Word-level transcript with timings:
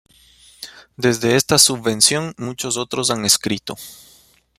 Desde 0.97 1.35
esta 1.35 1.59
subvención, 1.59 2.33
muchos 2.39 2.75
otros 2.75 3.11
han 3.11 3.23
escrito. 3.23 3.75